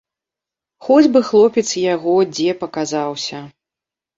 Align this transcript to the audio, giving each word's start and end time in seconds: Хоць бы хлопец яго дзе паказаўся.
Хоць 0.87 1.11
бы 1.17 1.21
хлопец 1.27 1.65
яго 1.95 2.17
дзе 2.33 2.57
паказаўся. 2.63 3.47